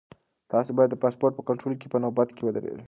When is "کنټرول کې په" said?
1.49-1.97